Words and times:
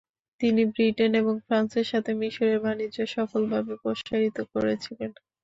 তিনি 0.41 0.61
ব্রিটেন 0.71 1.11
এবং 1.21 1.35
ফ্রান্সের 1.45 1.87
সাথে 1.91 2.11
মিশরের 2.21 2.59
বাণিজ্য 2.65 2.97
সফলভাবে 3.15 3.73
প্রসারিত 3.81 4.37
করেছিলেন। 4.53 5.11